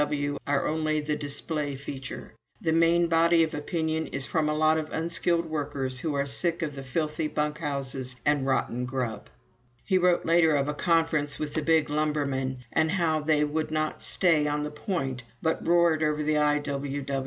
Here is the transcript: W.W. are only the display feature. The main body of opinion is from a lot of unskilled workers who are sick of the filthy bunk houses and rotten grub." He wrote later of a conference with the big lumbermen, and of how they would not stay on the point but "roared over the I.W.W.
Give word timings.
W.W. 0.01 0.39
are 0.47 0.65
only 0.65 0.99
the 0.99 1.15
display 1.15 1.75
feature. 1.75 2.33
The 2.59 2.71
main 2.71 3.05
body 3.07 3.43
of 3.43 3.53
opinion 3.53 4.07
is 4.07 4.25
from 4.25 4.49
a 4.49 4.53
lot 4.55 4.79
of 4.79 4.91
unskilled 4.91 5.45
workers 5.45 5.99
who 5.99 6.15
are 6.15 6.25
sick 6.25 6.63
of 6.63 6.73
the 6.73 6.81
filthy 6.81 7.27
bunk 7.27 7.59
houses 7.59 8.15
and 8.25 8.47
rotten 8.47 8.85
grub." 8.87 9.29
He 9.85 9.99
wrote 9.99 10.25
later 10.25 10.55
of 10.55 10.67
a 10.67 10.73
conference 10.73 11.37
with 11.37 11.53
the 11.53 11.61
big 11.61 11.91
lumbermen, 11.91 12.63
and 12.73 12.89
of 12.89 12.95
how 12.95 13.19
they 13.21 13.43
would 13.43 13.69
not 13.69 14.01
stay 14.01 14.47
on 14.47 14.63
the 14.63 14.71
point 14.71 15.21
but 15.39 15.67
"roared 15.67 16.01
over 16.01 16.23
the 16.23 16.39
I.W.W. 16.39 17.05